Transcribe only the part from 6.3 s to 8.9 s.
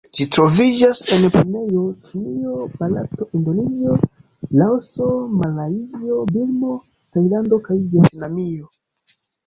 Birmo, Tajlando kaj Vjetnamio.